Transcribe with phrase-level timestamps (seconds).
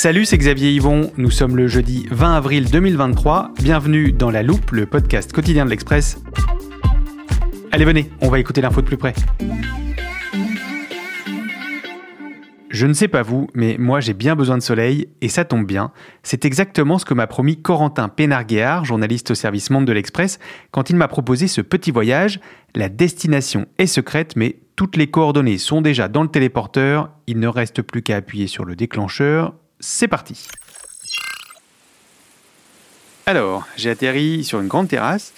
[0.00, 1.10] Salut, c'est Xavier Yvon.
[1.16, 3.50] Nous sommes le jeudi 20 avril 2023.
[3.60, 6.22] Bienvenue dans La Loupe, le podcast quotidien de l'Express.
[7.72, 9.12] Allez, venez, on va écouter l'info de plus près.
[12.70, 15.66] Je ne sais pas vous, mais moi j'ai bien besoin de soleil, et ça tombe
[15.66, 15.90] bien.
[16.22, 20.38] C'est exactement ce que m'a promis Corentin Pénarguéard, journaliste au service Monde de l'Express,
[20.70, 22.38] quand il m'a proposé ce petit voyage.
[22.76, 27.10] La destination est secrète, mais toutes les coordonnées sont déjà dans le téléporteur.
[27.26, 29.54] Il ne reste plus qu'à appuyer sur le déclencheur.
[29.80, 30.48] C'est parti.
[33.26, 35.32] Alors, j'ai atterri sur une grande terrasse.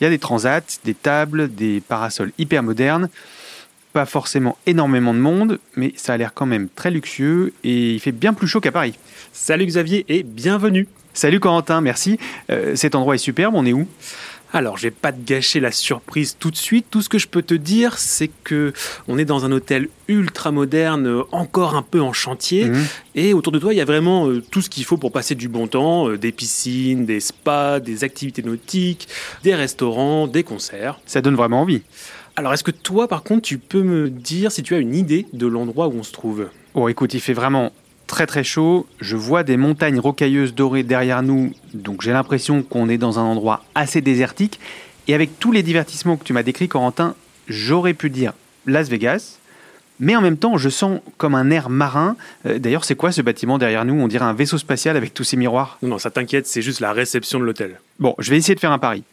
[0.00, 3.08] Il y a des transats, des tables, des parasols hyper modernes.
[3.92, 8.00] Pas forcément énormément de monde, mais ça a l'air quand même très luxueux et il
[8.00, 8.98] fait bien plus chaud qu'à Paris.
[9.32, 10.88] Salut Xavier et bienvenue.
[11.12, 12.18] Salut Corentin, merci.
[12.50, 13.86] Euh, cet endroit est superbe, on est où?
[14.54, 16.86] Alors, je vais pas te gâcher la surprise tout de suite.
[16.88, 18.72] Tout ce que je peux te dire, c'est que
[19.08, 22.66] on est dans un hôtel ultra moderne, encore un peu en chantier.
[22.66, 22.84] Mhm.
[23.16, 25.34] Et autour de toi, il y a vraiment euh, tout ce qu'il faut pour passer
[25.34, 29.08] du bon temps euh, des piscines, des spas, des activités nautiques,
[29.42, 31.00] des restaurants, des concerts.
[31.04, 31.82] Ça donne vraiment envie.
[32.36, 35.26] Alors, est-ce que toi, par contre, tu peux me dire si tu as une idée
[35.32, 36.48] de l'endroit où on se trouve?
[36.74, 37.72] Oh, écoute, il fait vraiment
[38.06, 38.86] très très chaud.
[39.00, 43.22] Je vois des montagnes rocailleuses dorées derrière nous, donc j'ai l'impression qu'on est dans un
[43.22, 44.60] endroit assez désertique.
[45.06, 47.14] Et avec tous les divertissements que tu m'as décrits, Corentin,
[47.48, 48.32] j'aurais pu dire
[48.66, 49.38] Las Vegas.
[50.00, 52.16] Mais en même temps, je sens comme un air marin.
[52.46, 53.94] Euh, D'ailleurs, c'est quoi ce bâtiment derrière nous?
[53.94, 55.78] On dirait un vaisseau spatial avec tous ces miroirs.
[55.82, 57.78] Non, non, ça t'inquiète, c'est juste la réception de l'hôtel.
[58.00, 59.04] Bon, je vais essayer de faire un pari.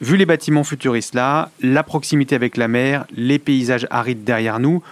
[0.00, 4.82] Vu les bâtiments futuristes là, la proximité avec la mer, les paysages arides derrière nous,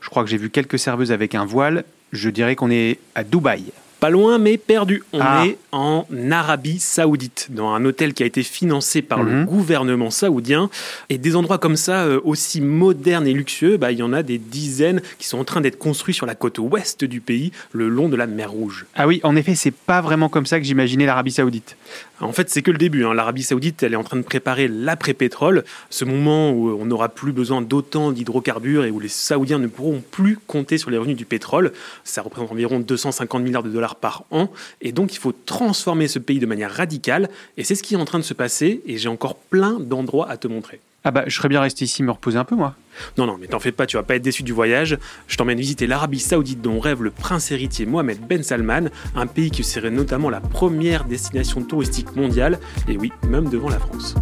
[0.00, 3.24] je crois que j'ai vu quelques serveuses avec un voile, je dirais qu'on est à
[3.24, 3.64] Dubaï.
[4.00, 5.02] Pas loin, mais perdu.
[5.12, 5.44] On Ah.
[5.46, 9.44] est en Arabie Saoudite, dans un hôtel qui a été financé par le Mhm.
[9.46, 10.70] gouvernement saoudien.
[11.10, 14.22] Et des endroits comme ça, euh, aussi modernes et luxueux, bah, il y en a
[14.22, 17.88] des dizaines qui sont en train d'être construits sur la côte ouest du pays, le
[17.88, 18.86] long de la mer Rouge.
[18.94, 21.76] Ah oui, en effet, c'est pas vraiment comme ça que j'imaginais l'Arabie Saoudite.
[22.20, 23.04] En fait, c'est que le début.
[23.04, 23.14] hein.
[23.14, 27.30] L'Arabie Saoudite, elle est en train de préparer l'après-pétrole, ce moment où on n'aura plus
[27.32, 31.24] besoin d'autant d'hydrocarbures et où les Saoudiens ne pourront plus compter sur les revenus du
[31.26, 31.72] pétrole.
[32.04, 34.50] Ça représente environ 250 milliards de dollars par an.
[34.80, 37.28] Et donc, il faut transformer ce pays de manière radicale.
[37.56, 38.80] Et c'est ce qui est en train de se passer.
[38.86, 40.80] Et j'ai encore plein d'endroits à te montrer.
[41.04, 42.74] Ah bah, je serais bien resté ici me reposer un peu, moi.
[43.16, 44.98] Non, non, mais t'en fais pas, tu vas pas être déçu du voyage.
[45.26, 49.50] Je t'emmène visiter l'Arabie Saoudite dont rêve le prince héritier Mohamed Ben Salman, un pays
[49.50, 52.58] qui serait notamment la première destination touristique mondiale,
[52.88, 54.14] et oui, même devant la France.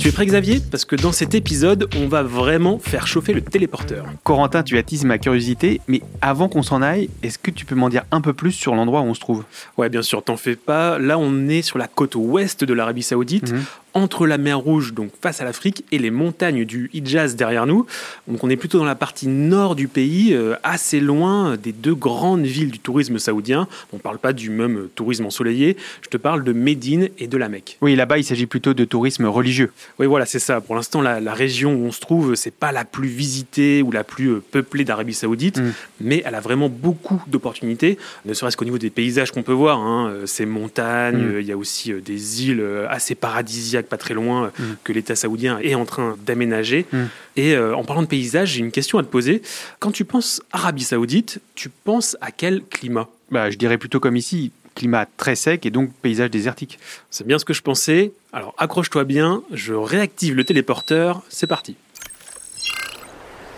[0.00, 0.60] Tu es prêt Xavier?
[0.70, 4.06] Parce que dans cet épisode, on va vraiment faire chauffer le téléporteur.
[4.24, 7.90] Corentin, tu attises ma curiosité, mais avant qu'on s'en aille, est-ce que tu peux m'en
[7.90, 9.44] dire un peu plus sur l'endroit où on se trouve?
[9.76, 10.98] Ouais, bien sûr, t'en fais pas.
[10.98, 13.62] Là, on est sur la côte ouest de l'Arabie Saoudite, Mhm.
[13.94, 17.86] Entre la mer Rouge, donc face à l'Afrique, et les montagnes du Hijaz derrière nous.
[18.28, 21.94] Donc, on est plutôt dans la partie nord du pays, euh, assez loin des deux
[21.94, 23.66] grandes villes du tourisme saoudien.
[23.92, 25.76] On parle pas du même euh, tourisme ensoleillé.
[26.02, 27.78] Je te parle de Médine et de la Mecque.
[27.80, 29.72] Oui, là-bas, il s'agit plutôt de tourisme religieux.
[29.98, 30.60] Oui, voilà, c'est ça.
[30.60, 33.90] Pour l'instant, la, la région où on se trouve, c'est pas la plus visitée ou
[33.90, 35.72] la plus euh, peuplée d'Arabie Saoudite, Mm.
[36.02, 39.78] mais elle a vraiment beaucoup d'opportunités, ne serait-ce qu'au niveau des paysages qu'on peut voir.
[39.80, 40.08] hein.
[40.10, 41.30] Euh, Ces montagnes, Mm.
[41.34, 44.48] euh, il y a aussi euh, des îles euh, assez paradisiaques, pas très loin, euh,
[44.62, 44.76] Mm.
[44.84, 46.86] que l'État saoudien est en train d'aménager.
[46.92, 46.98] Mm.
[47.36, 49.42] Et euh, en parlant de paysages, j'ai une question à te poser.
[49.78, 53.08] Quand tu penses Arabie Saoudite, tu penses à quel climat?
[53.30, 56.78] Bah, je dirais plutôt comme ici, climat très sec et donc paysage désertique.
[57.10, 58.12] C'est bien ce que je pensais.
[58.32, 61.76] Alors accroche-toi bien, je réactive le téléporteur, c'est parti.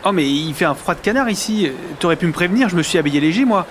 [0.05, 1.71] Oh, mais il fait un froid de canard ici.
[2.01, 3.67] T'aurais pu me prévenir, je me suis habillé léger, moi.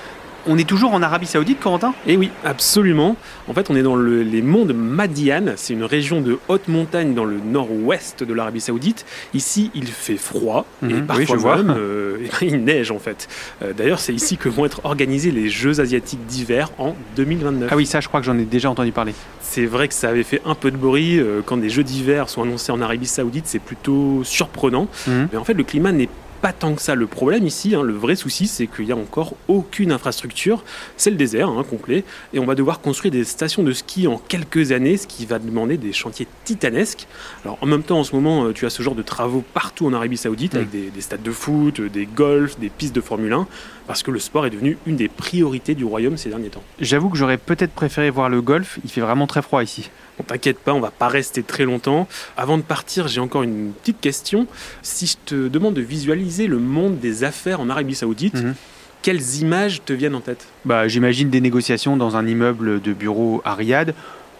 [0.47, 1.93] On est toujours en Arabie Saoudite, Corentin?
[2.07, 3.15] Et oui, absolument.
[3.47, 5.53] En fait, on est dans le- les monts de Madian.
[5.55, 9.05] C'est une région de haute montagne dans le nord-ouest de l'Arabie Saoudite.
[9.33, 13.27] Ici, il fait froid et Mhm, oui, parfois même, euh, eh il neige en fait.
[13.61, 17.69] Euh, D'ailleurs, c'est ici que vont être organisés les Jeux asiatiques d'hiver en 2029.
[17.71, 19.13] Ah oui, ça, je crois que j'en ai déjà entendu parler.
[19.41, 22.29] C'est vrai que ça avait fait un peu de bruit euh, quand des Jeux d'hiver
[22.29, 23.45] sont annoncés en Arabie Saoudite.
[23.47, 24.87] C'est plutôt surprenant.
[25.07, 25.27] Mhm.
[25.31, 26.09] Mais en fait, le climat n'est
[26.41, 27.75] pas tant que ça le problème ici.
[27.75, 27.83] Hein.
[27.83, 30.63] Le vrai souci, c'est qu'il n'y a encore aucune infrastructure.
[30.97, 32.03] C'est le désert hein, complet.
[32.33, 35.39] Et on va devoir construire des stations de ski en quelques années, ce qui va
[35.39, 37.07] demander des chantiers titanesques.
[37.45, 39.85] Alors en même temps, en ce moment, euh, tu as ce genre de travaux partout
[39.85, 40.91] en Arabie Saoudite, avec mm.
[40.93, 43.47] des, stades de foot, des golfs, des pistes de Formule 1,
[43.87, 46.63] parce que le sport est devenu une des priorités du royaume ces derniers temps.
[46.79, 48.79] J'avoue que j'aurais peut-être préféré voir le golf.
[48.83, 49.89] Il fait vraiment très froid ici.
[50.23, 52.07] T'inquiète pas, on va pas rester très longtemps.
[52.37, 54.47] Avant de partir, j'ai encore une petite question.
[54.81, 58.55] Si je te demande de visualiser le monde des affaires en Arabie Saoudite, mhm.
[59.01, 60.47] quelles images te viennent en tête?
[60.65, 63.93] Bah, J'imagine des négociations dans un immeuble de bureau à Riyad.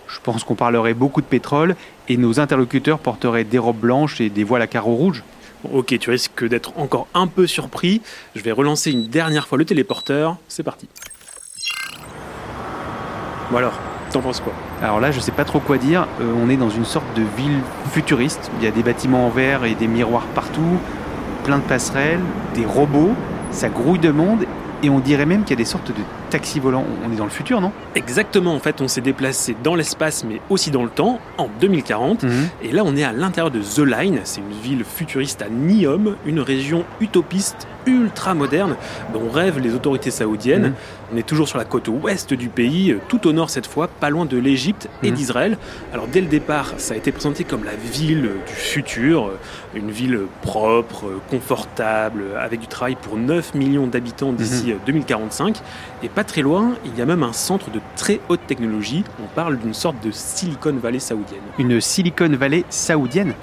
[0.07, 1.75] Je pense qu'on parlerait beaucoup de pétrole
[2.09, 5.23] et nos interlocuteurs porteraient des robes blanches et des voiles à carreaux rouges.
[5.71, 8.01] ok, tu risques d'être encore un peu surpris.
[8.35, 10.37] Je vais relancer une dernière fois le téléporteur.
[10.47, 10.87] C'est parti.
[13.51, 13.73] Bon alors,
[14.11, 14.51] T'en penses quoi?
[14.83, 16.05] Alors là, je sais pas trop quoi dire.
[16.19, 17.59] Euh, on est dans une sorte de ville
[17.91, 18.51] futuriste.
[18.59, 20.77] Il y a des bâtiments en verre et des miroirs partout,
[21.45, 22.19] plein de passerelles,
[22.53, 23.13] des robots.
[23.51, 24.45] Ça grouille de monde
[24.83, 26.85] et on dirait même qu'il y a des sortes de taxis volants.
[27.05, 27.71] On est dans le futur, non?
[27.93, 32.23] Exactement, en fait, on s'est déplacé dans l'espace, mais aussi dans le temps, en 2040.
[32.23, 32.49] Mhm.
[32.63, 34.21] Et là, on est à l'intérieur de The Line.
[34.23, 38.75] C'est une ville futuriste à Niom, une région utopiste ultra moderne
[39.13, 40.67] dont rêvent les autorités saoudiennes.
[40.67, 40.73] Mhm.
[41.13, 44.09] On est toujours sur la côte ouest du pays, tout au nord cette fois, pas
[44.09, 45.15] loin de l'Égypte et mhm.
[45.15, 45.57] d'Israël.
[45.91, 49.31] Alors dès le départ, ça a été présenté comme la ville du futur,
[49.75, 55.57] une ville propre, confortable, avec du travail pour 9 millions d'habitants d'ici 2045.
[55.57, 55.63] Mhm.
[56.03, 59.03] Et pas très loin, il y a même un centre de très haute technologie.
[59.23, 61.41] On parle d'une sorte de Silicon Valley saoudienne.
[61.57, 63.33] Une Silicon Valley saoudienne?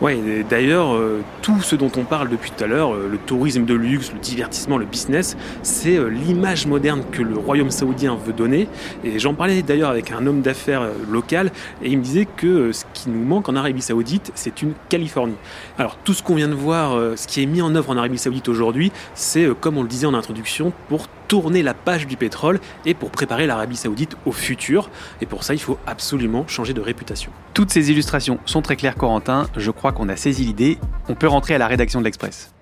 [0.00, 0.14] Oui,
[0.48, 3.74] d'ailleurs, euh, tout ce dont on parle depuis tout à l'heure, euh, le tourisme de
[3.74, 8.66] luxe, le divertissement, le business, c'est euh, l'image moderne que le royaume saoudien veut donner.
[9.04, 11.52] Et j'en parlais d'ailleurs avec un homme d'affaires local,
[11.82, 15.36] et il me disait que ce qui nous manque en Arabie saoudite, c'est une Californie.
[15.78, 18.18] Alors tout ce qu'on vient de voir, ce qui est mis en œuvre en Arabie
[18.18, 22.58] saoudite aujourd'hui, c'est, comme on le disait en introduction, pour tourner la page du pétrole
[22.84, 24.90] et pour préparer l'Arabie saoudite au futur.
[25.20, 27.30] Et pour ça, il faut absolument changer de réputation.
[27.54, 29.46] Toutes ces illustrations sont très claires, Corentin.
[29.56, 30.78] Je crois qu'on a saisi l'idée.
[31.08, 32.52] On peut rentrer à la rédaction de l'Express.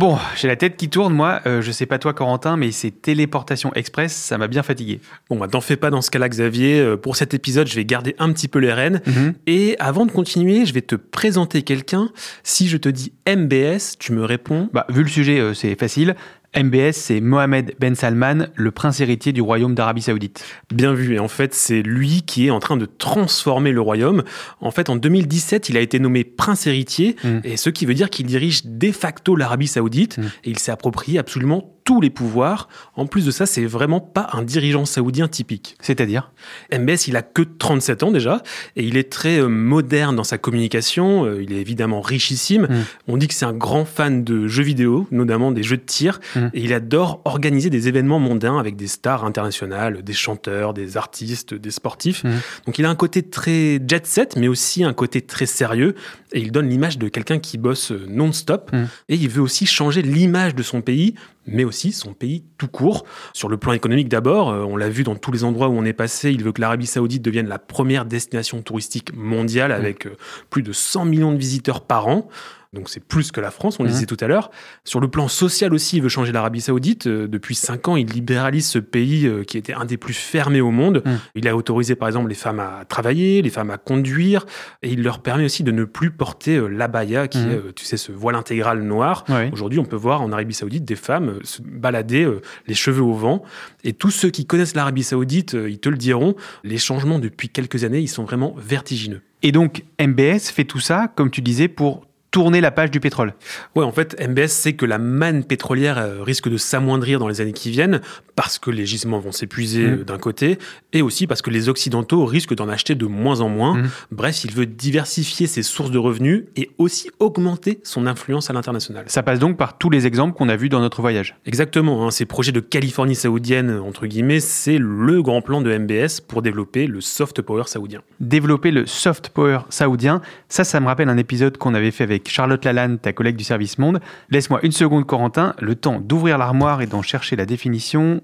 [0.00, 1.42] Bon, j'ai la tête qui tourne, moi.
[1.44, 5.02] Euh, je sais pas toi, Corentin, mais ces téléportations express, ça m'a bien fatigué.
[5.28, 6.80] Bon, bah, t'en fais pas dans ce cas-là, Xavier.
[6.80, 9.02] Euh, pour cet épisode, je vais garder un petit peu les rênes.
[9.06, 9.34] Mhm.
[9.46, 12.08] Et avant de continuer, je vais te présenter quelqu'un.
[12.44, 14.70] Si je te dis MBS, tu me réponds.
[14.72, 16.16] Bah, vu le sujet, euh, c'est facile.
[16.56, 20.44] MBS, c'est Mohamed Ben Salman, le prince héritier du royaume d'Arabie Saoudite.
[20.74, 24.24] Bien vu, et en fait, c'est lui qui est en train de transformer le royaume.
[24.60, 27.38] En fait, en 2017, il a été nommé prince héritier, mm.
[27.44, 30.22] et ce qui veut dire qu'il dirige de facto l'Arabie Saoudite, mm.
[30.44, 32.68] et il s'est approprié absolument tous les pouvoirs.
[32.94, 35.76] En plus de ça, c'est vraiment pas un dirigeant saoudien typique.
[35.80, 36.32] C'est-à-dire?
[36.72, 38.42] MBS, il a que 37 ans déjà,
[38.76, 41.24] et il est très euh, moderne dans sa communication.
[41.24, 42.62] Euh, il est évidemment richissime.
[42.62, 42.84] Mm.
[43.08, 46.20] On dit que c'est un grand fan de jeux vidéo, notamment des jeux de tir,
[46.36, 46.46] mm.
[46.54, 51.54] et il adore organiser des événements mondains avec des stars internationales, des chanteurs, des artistes,
[51.54, 52.24] des sportifs.
[52.24, 52.30] Mm.
[52.66, 55.94] Donc il a un côté très jet set, mais aussi un côté très sérieux,
[56.32, 58.70] et il donne l'image de quelqu'un qui bosse euh, non-stop.
[59.08, 61.14] Et il veut aussi changer l'image de son pays
[61.46, 63.04] mais aussi son pays tout court.
[63.32, 65.84] Sur le plan économique d'abord, euh, on l'a vu dans tous les endroits où on
[65.84, 70.16] est passé, il veut que l'Arabie saoudite devienne la première destination touristique mondiale avec euh,
[70.48, 72.28] plus de 100 millions de visiteurs par an
[72.72, 73.94] donc c'est plus que la France, on le mhm.
[73.94, 74.52] disait tout à l'heure.
[74.84, 77.08] Sur le plan social aussi, il veut changer l'Arabie Saoudite.
[77.08, 80.60] Euh, depuis cinq ans, il libéralise ce pays euh, qui était un des plus fermés
[80.60, 81.02] au monde.
[81.04, 81.18] Mhm.
[81.34, 84.46] Il a autorisé par exemple les femmes à travailler, les femmes à conduire,
[84.82, 87.50] et il leur permet aussi de ne plus porter euh, l'abaya, qui mhm.
[87.50, 89.24] est, tu sais, ce voile intégral noir.
[89.52, 92.30] Aujourd'hui, on peut voir en Arabie Saoudite des femmes se balader
[92.68, 93.42] les cheveux au vent.
[93.82, 97.84] Et tous ceux qui connaissent l'Arabie Saoudite, ils te le diront, les changements depuis quelques
[97.84, 99.22] années, ils sont vraiment vertigineux.
[99.42, 103.34] Et donc, MBS fait tout ça, comme tu disais, pour tourner la page du pétrole.
[103.74, 107.40] Ouais, en fait, MBS sait que la manne pétrolière euh, risque de s'amoindrir dans les
[107.40, 108.00] années qui viennent
[108.36, 109.92] parce que les gisements vont s'épuiser mm.
[109.92, 110.58] euh, d'un côté
[110.92, 113.78] et aussi parce que les Occidentaux risquent d'en acheter de moins en moins.
[113.78, 113.90] Mm.
[114.12, 119.04] Bref, il veut diversifier ses sources de revenus et aussi augmenter son influence à l'international.
[119.08, 121.36] Ça passe donc par tous les exemples qu'on a vus dans notre voyage.
[121.46, 122.06] Exactement.
[122.06, 126.42] Hein, ces projets de Californie saoudienne, entre guillemets, c'est le grand plan de MBS pour
[126.42, 128.02] développer le soft power saoudien.
[128.20, 132.19] Développer le soft power saoudien, ça, ça me rappelle un épisode qu'on avait fait avec
[132.28, 134.00] Charlotte Lalanne, ta collègue du service Monde.
[134.30, 138.20] Laisse-moi une seconde, Corentin, le temps d'ouvrir l'armoire et d'en chercher la définition.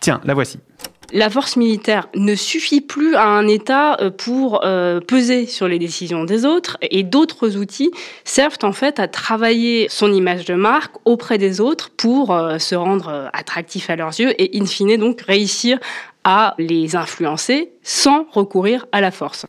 [0.00, 0.58] Tiens, la voici
[1.12, 5.78] la force militaire ne suffit plus à un État euh, pour euh, peser sur les
[5.78, 7.90] décisions des autres et d'autres outils
[8.24, 12.74] servent en fait à travailler son image de marque auprès des autres pour euh, se
[12.74, 15.78] rendre attractif à leurs yeux et in fine donc réussir
[16.24, 19.46] à les influencer sans recourir à la force.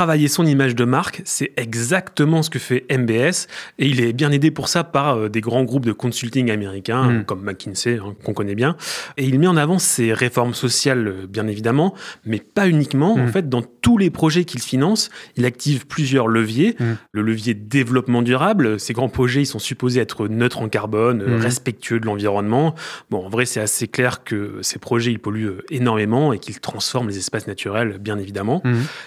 [0.00, 4.32] Travailler son image de marque, c'est exactement ce que fait MBS et il est bien
[4.32, 6.70] aidé pour ça par euh, des grands groupes de consulting américains
[7.10, 7.24] Mm.
[7.24, 8.76] comme McKinsey hein, qu'on connaît bien
[9.16, 13.14] et il met en avant ses réformes sociales euh, bien évidemment, mais pas uniquement.
[13.14, 16.76] En fait, dans tous les projets qu'il finance, il active plusieurs leviers.
[16.78, 16.84] Mm.
[17.12, 22.00] Le levier développement durable, ces grands projets, ils sont supposés être neutres en carbone, respectueux
[22.00, 22.74] de l'environnement.
[23.10, 26.60] Bon, en vrai, c'est assez clair que ces projets, ils polluent euh, énormément et qu'ils
[26.60, 28.62] transforment les espaces naturels, bien évidemment.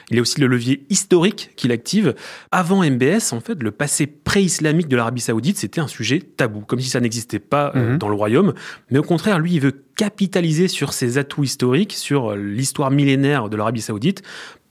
[0.10, 2.16] Il y a aussi le levier historique qu'il active.
[2.52, 6.80] Avant MBS, en fait, le passé pré-islamique de l'Arabie Saoudite, c'était un sujet tabou, comme
[6.80, 7.98] si ça n'existait pas euh, Mhm.
[7.98, 8.54] dans le royaume.
[8.92, 13.50] Mais au contraire, lui, il veut capitaliser sur ses atouts historiques, sur euh, l'histoire millénaire
[13.50, 14.22] de l'Arabie Saoudite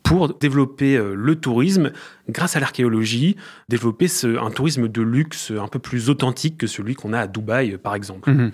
[0.03, 1.93] pour développer euh, le tourisme
[2.29, 3.37] grâce à l'archéologie,
[3.69, 7.27] développer ce- un tourisme de luxe un peu plus authentique que celui qu'on a à
[7.27, 8.31] Dubaï, euh, par exemple.
[8.31, 8.53] Mhm.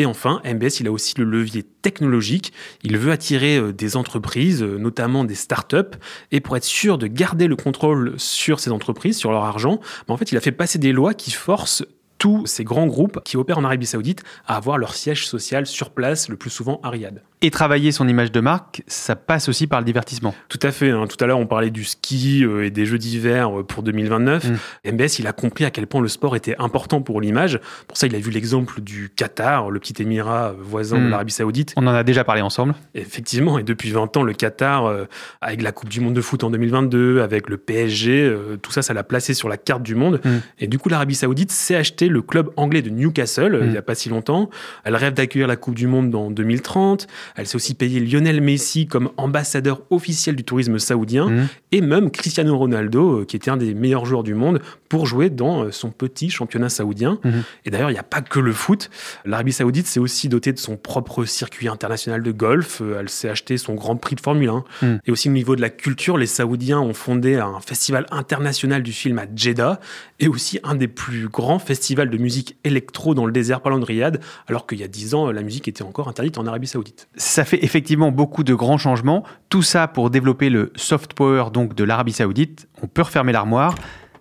[0.00, 2.52] Et enfin, MBS, il a aussi le levier technologique.
[2.84, 5.98] Il veut attirer euh, des entreprises, notamment des startups.
[6.30, 10.14] Et pour être sûr de garder le contrôle sur ces entreprises, sur leur argent, bah,
[10.14, 11.84] en fait, il a fait passer des lois qui forcent
[12.18, 15.90] tous ces grands groupes qui opèrent en Arabie Saoudite à avoir leur siège social sur
[15.90, 17.22] place, le plus souvent à Riyad.
[17.40, 20.34] Et travailler son image de marque, ça passe aussi par le divertissement.
[20.48, 20.90] Tout à fait.
[20.90, 21.06] hein.
[21.06, 24.44] Tout à l'heure, on parlait du ski euh, et des Jeux d'hiver euh, pour 2029.
[24.84, 24.90] Mm.
[24.94, 27.60] MBS, il a compris à quel point le sport était important pour l'image.
[27.86, 31.10] Pour ça, il a vu l'exemple du Qatar, le petit émirat euh, voisin de Mm.
[31.10, 31.74] l'Arabie Saoudite.
[31.76, 32.74] On en a déjà parlé ensemble.
[32.96, 34.92] Effectivement, et depuis 20 ans, le Qatar,
[35.40, 38.94] avec la Coupe du Monde de foot en 2022, avec le PSG, tout ça, ça
[38.94, 40.20] l'a placé sur la carte du monde.
[40.24, 40.28] Mm.
[40.58, 43.64] Et du coup, l'Arabie Saoudite s'est acheté le club anglais de Newcastle euh, Mm.
[43.66, 44.50] il n'y a pas si longtemps.
[44.84, 47.06] Elle rêve d'accueillir la Coupe du Monde en 2030.
[47.36, 51.48] Elle s'est aussi payé Lionel Messi comme ambassadeur officiel du tourisme saoudien Mhm.
[51.72, 55.28] et même Cristiano Ronaldo, euh, qui était un des meilleurs joueurs du monde, pour jouer
[55.30, 57.18] dans euh, son petit championnat saoudien.
[57.24, 57.42] Mhm.
[57.66, 58.90] Et d'ailleurs, il n'y a pas que le foot.
[59.24, 62.80] L'Arabie Saoudite s'est aussi dotée de son propre circuit international de golf.
[62.98, 64.64] Elle s'est acheté son Grand Prix de Formule 1.
[64.82, 65.00] Mhm.
[65.06, 68.92] Et aussi au niveau de la culture, les Saoudiens ont fondé un festival international du
[68.92, 69.80] film à Jeddah
[70.20, 73.84] et aussi un des plus grands festivals de musique électro dans le désert parlant de
[73.84, 77.08] Riyad, alors qu'il y a 10 ans, la musique était encore interdite en Arabie Saoudite.
[77.16, 79.24] Ça fait effectivement beaucoup de grands changements.
[79.48, 82.68] Tout ça pour développer le soft power donc de l'Arabie Saoudite.
[82.82, 83.74] On peut refermer l'armoire.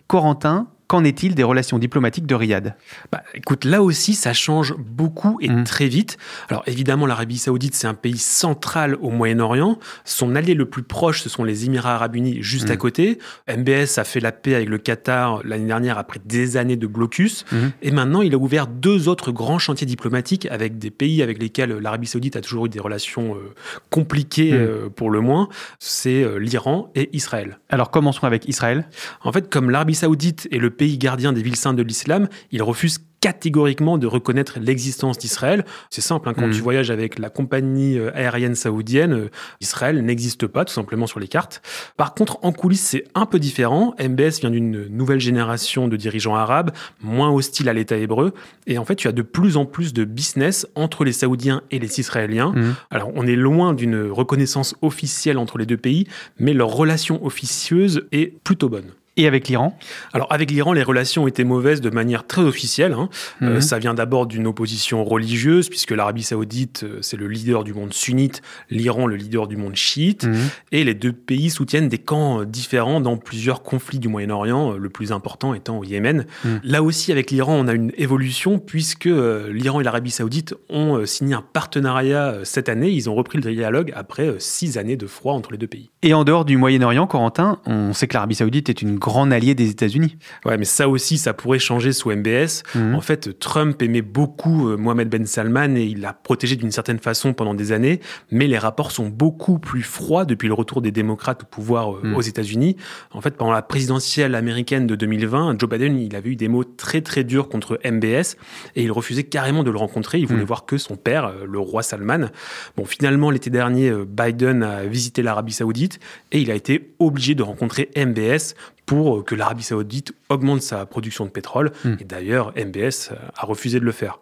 [0.08, 2.76] Corentin, qu'en est-il des relations diplomatiques de Riyad?
[3.12, 5.64] Bah, écoute, là aussi, ça change beaucoup et Mhm.
[5.66, 6.18] très vite.
[6.50, 9.80] Alors évidemment, l'Arabie Saoudite, c'est un pays central au Moyen-Orient.
[10.06, 13.20] Son allié le plus proche, ce sont les Émirats Arabes Unis, juste à côté.
[13.48, 17.46] MBS a fait la paix avec le Qatar l'année dernière après des années de blocus.
[17.52, 17.72] Mhm.
[17.82, 21.72] Et maintenant, il a ouvert deux autres grands chantiers diplomatiques avec des pays avec lesquels
[21.78, 23.54] l'Arabie Saoudite a toujours eu des relations euh,
[23.90, 25.50] compliquées euh, pour le moins.
[25.80, 27.60] C'est euh, l'Iran et Israël.
[27.70, 28.88] Alors commençons avec Israël.
[29.24, 32.64] En fait, comme l'Arabie Saoudite est le pays gardien des villes saintes de l'islam, il
[32.64, 35.66] refuse catégoriquement de reconnaître l'existence d'Israël.
[35.90, 36.54] C'est simple, hein, quand Mhm.
[36.54, 39.30] tu voyages avec la compagnie euh, aérienne saoudienne, euh,
[39.60, 41.64] Israël n'existe pas tout simplement sur les cartes.
[41.98, 43.96] Par contre, en coulisses, c'est un peu différent.
[44.00, 46.70] MBS vient d'une nouvelle génération de dirigeants arabes,
[47.02, 48.34] moins hostiles à l'État hébreu.
[48.68, 51.80] Et en fait, tu as de plus en plus de business entre les Saoudiens et
[51.80, 52.54] les Israéliens.
[52.56, 52.76] Mhm.
[52.92, 56.08] Alors, on est loin d'une reconnaissance officielle entre les deux pays,
[56.40, 58.92] mais leur relation officieuse est plutôt bonne.
[59.18, 59.78] Et avec l'Iran?
[60.14, 62.94] Alors avec l'Iran, les relations étaient mauvaises de manière très officielle.
[62.94, 63.10] hein.
[63.42, 63.62] Euh, Mhm.
[63.62, 67.94] ça vient d'abord d'une opposition religieuse, puisque l'Arabie saoudite, euh, c'est le leader du monde
[67.94, 70.36] sunnite, l'Iran le leader du monde chiite, Mhm.
[70.72, 74.90] et les deux pays soutiennent des camps euh, différents dans plusieurs conflits du Moyen-Orient, le
[74.90, 76.26] plus important étant au Yémen.
[76.46, 76.60] Mhm.
[76.64, 79.10] Là aussi, avec l'Iran, on a une évolution, puisque
[79.50, 82.90] l'Iran et l'Arabie saoudite ont signé un partenariat cette année.
[82.92, 85.90] Ils ont repris le dialogue après six années de froid entre les deux pays.
[86.04, 89.56] Et en dehors du Moyen-Orient, Corentin, on sait que l'Arabie Saoudite est une grande alliée
[89.56, 90.18] des États-Unis.
[90.46, 92.64] Ouais, mais ça aussi, ça pourrait changer sous MBS.
[92.76, 92.96] Mhm.
[92.96, 97.00] En fait, Trump aimait beaucoup euh, Mohamed Ben Salman et il l'a protégé d'une certaine
[97.00, 98.00] façon pendant des années,
[98.32, 102.02] mais les rapports sont beaucoup plus froids depuis le retour des démocrates au pouvoir euh,
[102.04, 102.16] Mm.
[102.16, 102.76] aux États-Unis.
[103.12, 106.64] En fait, pendant la présidentielle américaine de 2020, Joe Biden, il avait eu des mots
[106.64, 108.36] très très durs contre MBS
[108.76, 110.20] et il refusait carrément de le rencontrer.
[110.20, 110.46] Il voulait Mm.
[110.48, 112.28] voir que son père, euh, le roi Salman.
[112.76, 116.00] Bon, finalement, l'été dernier, Biden a visité l'Arabie Saoudite
[116.32, 118.54] et il a été obligé de rencontrer MBS
[118.88, 121.74] pour que l'Arabie Saoudite augmente sa production de pétrole.
[121.84, 121.94] Mm.
[122.00, 124.20] Et d'ailleurs, MBS a refusé de le faire.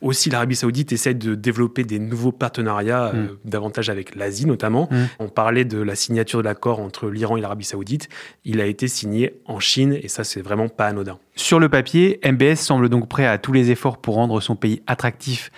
[0.00, 4.88] Aussi, l'Arabie Saoudite essaie de développer des nouveaux partenariats, euh, davantage avec l'Asie notamment.
[4.90, 4.96] Mm.
[5.18, 8.08] On parlait de la signature de l'accord entre l'Iran et l'Arabie Saoudite.
[8.46, 11.18] Il a été signé en Chine et ça, c'est vraiment pas anodin.
[11.36, 14.82] Sur le papier, MBS semble donc prêt à tous les efforts pour rendre son pays
[14.86, 15.52] attractif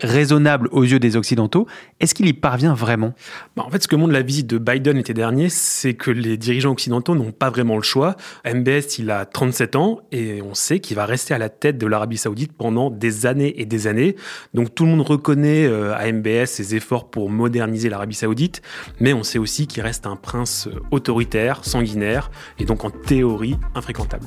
[0.00, 1.66] raisonnable aux yeux des Occidentaux.
[2.00, 3.14] Est-ce qu'il y parvient vraiment?
[3.56, 6.36] Bah, En fait, ce que montre la visite de Biden l'été dernier, c'est que les
[6.36, 8.16] dirigeants occidentaux n'ont pas vraiment le choix.
[8.44, 11.86] MBS, il a 37 ans et on sait qu'il va rester à la tête de
[11.86, 14.16] l'Arabie saoudite pendant des années et des années.
[14.54, 18.62] Donc tout le monde reconnaît euh, à MBS ses efforts pour moderniser l'Arabie saoudite,
[19.00, 24.26] mais on sait aussi qu'il reste un prince autoritaire, sanguinaire et donc en théorie infréquentable.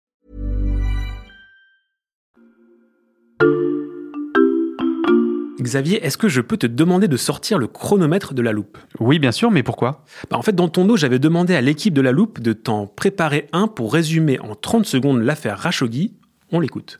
[5.61, 8.77] Xavier, est-ce que je peux te demander de sortir le chronomètre de la loupe?
[8.99, 10.03] Oui, bien sûr, mais pourquoi?
[10.29, 12.87] Bah, En fait, dans ton dos, j'avais demandé à l'équipe de la loupe de t'en
[12.87, 16.13] préparer un pour résumer en 30 secondes l'affaire Rashoggi.
[16.51, 16.99] On l'écoute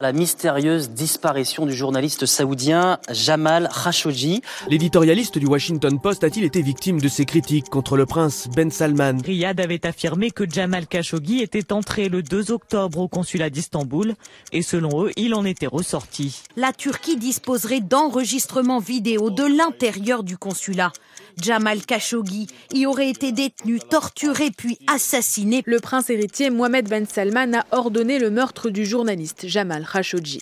[0.00, 4.40] la mystérieuse disparition du journaliste saoudien Jamal Khashoggi.
[4.68, 9.18] L'éditorialiste du Washington Post a-t-il été victime de ces critiques contre le prince Ben Salman?
[9.22, 14.14] Riyad avait affirmé que Jamal Khashoggi était entré le 2 octobre au consulat d'Istanbul
[14.52, 16.44] et selon eux, il en était ressorti.
[16.56, 20.92] La Turquie disposerait d'enregistrements vidéo de l'intérieur du consulat.
[21.36, 25.62] Jamal Khashoggi y aurait été détenu, torturé puis assassiné.
[25.66, 30.40] Le prince héritier Mohamed Ben Salman a ordonné le meurtre du journaliste Jamal Khashoggi.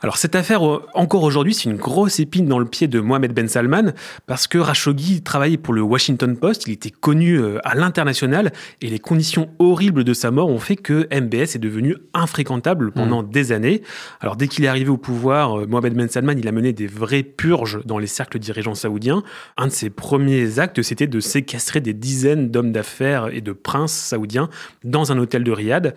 [0.00, 3.32] Alors cette affaire, euh, encore aujourd'hui, c'est une grosse épine dans le pied de Mohamed
[3.32, 3.92] Ben Salman,
[4.26, 8.90] parce que Khashoggi travaillait pour le Washington Post, il était connu euh, à l'international, et
[8.90, 13.30] les conditions horribles de sa mort ont fait que MBS est devenu infréquentable pendant mmh.
[13.30, 13.82] des années.
[14.20, 16.86] Alors dès qu'il est arrivé au pouvoir, euh, Mohamed Ben Salman, il a mené des
[16.86, 19.24] vraies purges dans les cercles dirigeants saoudiens.
[19.56, 23.94] Un de ses premiers actes, c'était de séquestrer des dizaines d'hommes d'affaires et de princes
[23.94, 24.48] saoudiens
[24.84, 25.96] dans un hôtel de Riyad.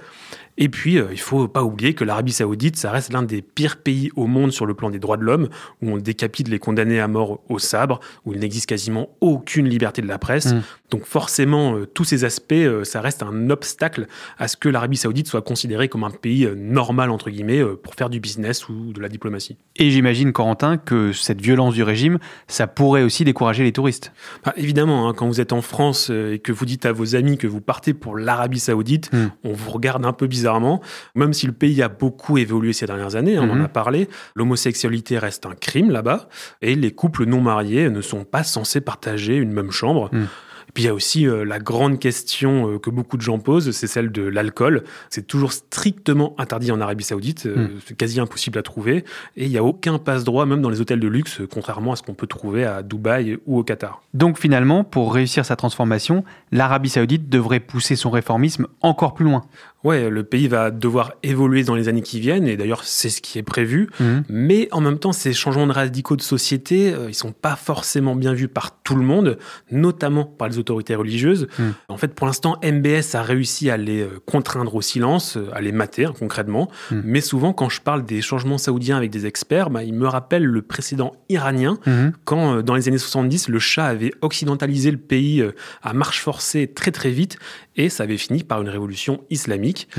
[0.62, 3.78] Et puis, euh, il faut pas oublier que l'Arabie saoudite, ça reste l'un des pires
[3.78, 5.50] pays au monde sur le plan des droits de l'homme,
[5.82, 10.04] où on décapite les condamnés à mort au sabre, où il n'existe quasiment aucune liberté
[10.04, 10.54] de la presse.
[10.54, 10.62] Mm.
[10.92, 14.06] Donc forcément, euh, tous ces aspects, euh, ça reste un obstacle
[14.38, 18.12] à ce que l'Arabie saoudite soit considérée comme un pays normal, entre guillemets, pour faire
[18.12, 19.58] du business ou de la diplomatie.
[19.78, 24.14] Et j'imagine, Corentin, que cette violence du régime, ça pourrait aussi décourager les touristes.
[24.46, 27.40] Bah, évidemment, hein, quand vous êtes en France et que vous dites à vos amis
[27.40, 29.32] que vous partez pour l'Arabie saoudite, mm.
[29.46, 30.82] on vous regarde un peu bizarrement
[31.16, 33.66] même si le pays a beaucoup évolué ces dernières années, hein, on en mhm.
[33.66, 36.28] a parlé, l'homosexualité reste un crime là-bas,
[36.62, 40.10] et les couples non mariés ne sont pas censés partager une même chambre.
[40.12, 40.28] Mhm.
[40.74, 43.72] Puis il y a aussi euh, la grande question euh, que beaucoup de gens posent,
[43.72, 44.84] c'est celle de l'alcool.
[45.10, 47.70] C'est toujours strictement interdit en Arabie Saoudite, euh, hmm.
[47.86, 49.04] c'est quasi impossible à trouver,
[49.36, 52.04] et il n'y a aucun passe-droit, même dans les hôtels de luxe, contrairement à ce
[52.04, 54.02] qu'on peut trouver à Dubaï ou au Qatar.
[54.14, 59.44] Donc finalement, pour réussir sa transformation, l'Arabie Saoudite devrait pousser son réformisme encore plus loin.
[59.84, 63.20] Ouais, le pays va devoir évoluer dans les années qui viennent, et d'ailleurs c'est ce
[63.20, 63.90] qui est prévu.
[64.00, 64.20] Hmm.
[64.30, 68.34] Mais en même temps, ces changements de radicaux de société, ils sont pas forcément bien
[68.34, 69.40] vus par tout le monde,
[69.72, 71.48] notamment par les autorités religieuses.
[71.60, 71.72] Hmm.
[71.90, 75.62] En fait, pour l'instant, MBS a réussi à les euh, contraindre au silence, euh, à
[75.62, 76.70] les mater hein, concrètement.
[76.90, 77.02] Hmm.
[77.04, 80.46] Mais souvent, quand je parle des changements saoudiens avec des experts, bah, ils me rappellent
[80.46, 82.12] le précédent iranien, hmm.
[82.24, 85.44] quand euh, dans les années 70, le Shah avait occidentalisé le pays
[85.82, 87.38] à marche forcée très très vite,
[87.76, 89.90] et ça avait fini par une révolution islamique.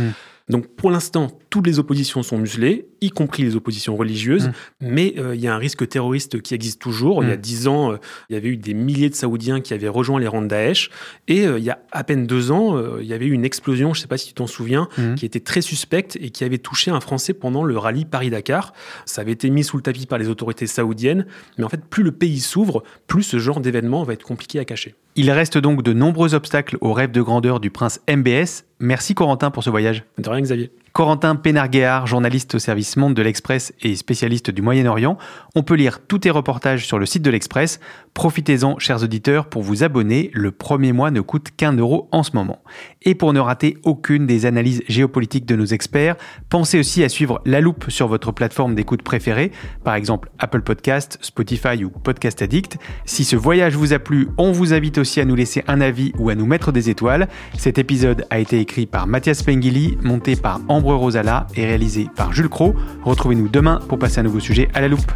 [0.49, 4.53] Donc pour l'instant, toutes les oppositions sont muselées, y compris les oppositions religieuses, mm.
[4.81, 7.23] mais euh, il y a un risque terroriste qui existe toujours.
[7.23, 7.41] Il y a mm.
[7.41, 7.97] dix ans, euh,
[8.31, 10.91] il y avait eu des milliers de Saoudiens qui avaient rejoint les rangs de Daesh,
[11.29, 13.95] et euh, il y a à peine deux ans, il y avait eu une explosion,
[13.95, 15.15] je ne sais pas si tu t'en souviens, mm.
[15.15, 18.73] qui était très suspecte et qui avait touché un Français pendant le rallye Paris-Dakar.
[19.05, 21.27] Ça avait été mis sous le tapis par les autorités saoudiennes,
[21.59, 24.65] mais en fait, plus le pays s'ouvre, plus ce genre d'événement va être compliqué à
[24.65, 24.95] cacher.
[25.15, 28.65] Il reste donc de nombreux obstacles au rêve de grandeur du prince MBS.
[28.81, 30.05] Merci Corentin pour ce voyage.
[30.17, 30.71] De rien Xavier.
[30.95, 35.19] Corentin Pénarguéard, journaliste au service Monde de l'Express et spécialiste du Moyen-Orient.
[35.55, 37.79] On peut lire tous tes reportages sur le site de l'Express.
[38.15, 40.31] Profitez-en, chers auditeurs, pour vous abonner.
[40.35, 42.63] Le premier mois ne coûte qu'un euro en ce moment.
[43.01, 46.17] Et pour ne rater aucune des analyses géopolitiques de nos experts,
[46.51, 49.51] pensez aussi à suivre La Loupe sur votre plateforme d'écoute préférée,
[49.83, 52.77] par exemple Apple Podcast, Spotify ou Podcast Addict.
[53.07, 56.13] Si ce voyage vous a plu, on vous invite aussi à nous laisser un avis
[56.19, 57.29] ou à nous mettre des étoiles.
[57.57, 62.35] Cet épisode a été écrit par Mathias Pengili, monté par Ambre Rosala et réalisé par
[62.35, 62.75] Jules Cro.
[63.05, 65.11] Retrouvez-nous demain pour passer un nouveau sujet à la loupe.